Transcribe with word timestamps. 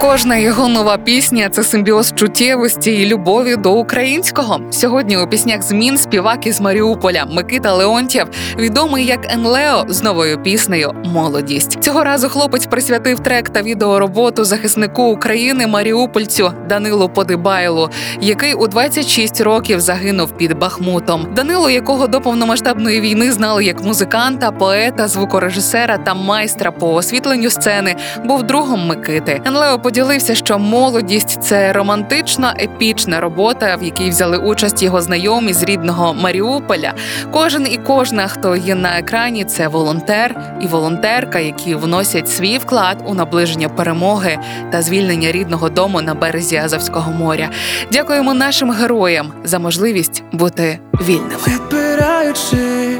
Кожна 0.00 0.36
його 0.36 0.68
нова 0.68 0.98
пісня 0.98 1.48
це 1.48 1.62
симбіоз 1.62 2.12
чуттєвості 2.16 2.90
і 2.92 3.06
любові 3.06 3.56
до 3.56 3.72
українського. 3.72 4.60
Сьогодні 4.70 5.18
у 5.18 5.26
піснях 5.26 5.62
змін 5.62 5.98
співак 5.98 6.46
із 6.46 6.60
Маріуполя 6.60 7.26
Микита 7.30 7.72
Леонтєв, 7.72 8.26
відомий 8.58 9.06
як 9.06 9.32
Енлео 9.32 9.84
з 9.88 10.02
новою 10.02 10.42
піснею 10.42 10.92
Молодість. 11.04 11.78
Цього 11.82 12.04
разу 12.04 12.28
хлопець 12.28 12.66
присвятив 12.66 13.20
трек 13.20 13.48
та 13.48 13.62
відеороботу 13.62 14.44
захиснику 14.44 15.02
України 15.02 15.66
Маріупольцю 15.66 16.52
Данилу 16.68 17.08
Подибайлу, 17.08 17.90
який 18.20 18.54
у 18.54 18.66
26 18.66 19.40
років 19.40 19.80
загинув 19.80 20.36
під 20.36 20.58
Бахмутом. 20.58 21.26
Данило, 21.36 21.70
якого 21.70 22.06
до 22.06 22.20
повномасштабної 22.20 23.00
війни 23.00 23.32
знали 23.32 23.64
як 23.64 23.84
музиканта, 23.84 24.50
поета, 24.50 25.08
звукорежисера 25.08 25.98
та 25.98 26.14
майстра 26.14 26.70
по 26.70 26.94
освітленню 26.94 27.50
сцени, 27.50 27.96
був 28.24 28.42
другом 28.42 28.86
Микити. 28.86 29.40
Енлео 29.44 29.78
поділився, 29.94 30.34
що 30.34 30.58
молодість 30.58 31.38
це 31.42 31.72
романтична, 31.72 32.54
епічна 32.60 33.20
робота, 33.20 33.76
в 33.76 33.82
якій 33.82 34.10
взяли 34.10 34.38
участь 34.38 34.82
його 34.82 35.00
знайомі 35.00 35.52
з 35.52 35.62
рідного 35.62 36.14
Маріуполя. 36.14 36.94
Кожен 37.30 37.66
і 37.66 37.76
кожна, 37.86 38.28
хто 38.28 38.56
є 38.56 38.74
на 38.74 38.98
екрані, 38.98 39.44
це 39.44 39.68
волонтер 39.68 40.56
і 40.60 40.66
волонтерка, 40.66 41.38
які 41.38 41.74
вносять 41.74 42.28
свій 42.28 42.58
вклад 42.58 43.04
у 43.06 43.14
наближення 43.14 43.68
перемоги 43.68 44.38
та 44.72 44.82
звільнення 44.82 45.32
рідного 45.32 45.68
дому 45.68 46.02
на 46.02 46.14
березі 46.14 46.56
Азовського 46.56 47.12
моря. 47.12 47.50
Дякуємо 47.92 48.34
нашим 48.34 48.70
героям 48.70 49.32
за 49.44 49.58
можливість 49.58 50.22
бути 50.32 50.78
вільними. 51.00 51.36
Відбираючи 51.46 52.98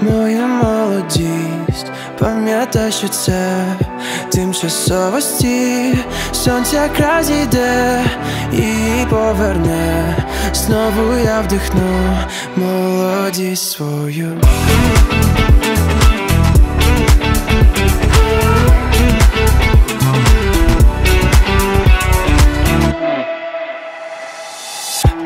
мою 0.00 0.46
молодість, 0.46 1.63
пам'ятай, 2.18 2.92
що 2.92 3.08
це 3.08 3.64
тимчасовості, 4.32 5.94
сонця 6.32 6.88
край 6.96 7.24
зійде 7.24 8.04
і 8.52 8.64
поверне. 9.10 10.16
Знову 10.54 11.16
я 11.24 11.40
вдихну 11.40 12.16
молодість 12.56 13.70
свою. 13.70 14.40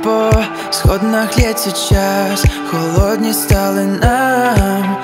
По 0.05 0.31
сходнах 0.71 1.39
лється 1.39 1.73
час, 1.73 2.45
холодні 2.71 3.33
стали 3.33 3.85
нам 3.85 4.97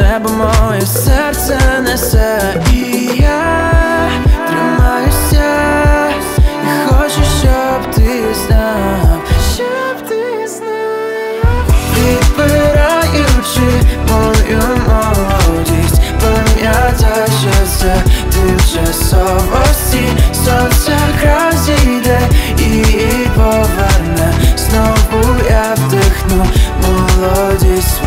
небо 0.00 0.28
моє 0.30 0.80
серце 0.80 1.58
несе, 1.82 2.54
і 2.72 2.76
я 3.22 4.10
тримаюся, 4.48 5.50
і 6.64 6.88
хочу, 6.88 7.22
щоб 7.40 7.94
ти 7.94 8.34
знав, 8.46 9.22
щоб 9.54 10.08
ти 10.08 10.48
знав, 10.48 11.64
відбираючи 11.96 13.68
мою 14.10 14.62
молодість, 14.88 16.00
пам'ятай, 16.20 17.26
що 17.40 17.66
це 17.78 18.02
тимчасовості, 18.32 20.08
сонце 20.32 20.98
край 21.22 21.52
зійде 21.56 22.20
і 22.58 22.84
поверне. 23.36 24.32
Знову 24.56 25.36
я 25.50 25.74
вдихну 25.76 26.46
молодість 26.82 28.00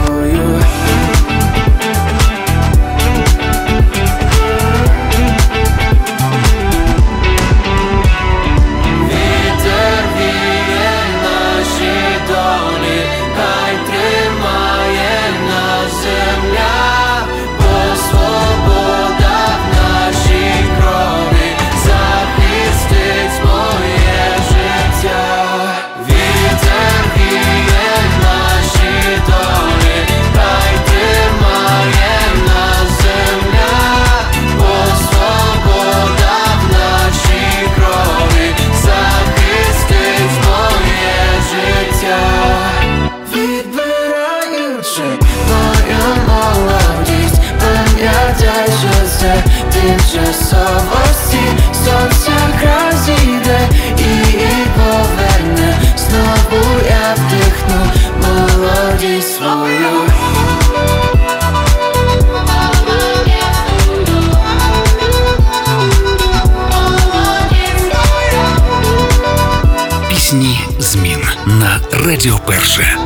тимчасовості, 50.33 51.39
сонця 51.73 52.37
край 52.61 52.97
зійде 53.05 53.59
і 53.97 54.03
поверне. 54.75 55.77
Знову 55.97 56.63
я 56.89 57.15
вдихну 57.15 57.85
молодість 58.21 59.35
свою. 59.35 60.09
Пісні 70.09 70.59
змін 70.79 71.23
на 71.45 71.79
Радіо 71.91 72.39
Перше. 72.45 72.97